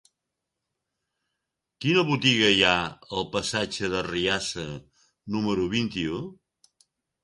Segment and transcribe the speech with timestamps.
[1.85, 2.73] Quina botiga hi ha
[3.21, 4.69] al passatge d'Arriassa
[5.39, 6.23] número vint-i-u?